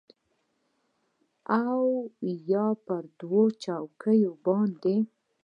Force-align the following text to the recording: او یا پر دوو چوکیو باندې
او 1.61 1.81
یا 2.51 2.67
پر 2.85 3.03
دوو 3.19 3.41
چوکیو 3.63 4.31
باندې 4.45 4.95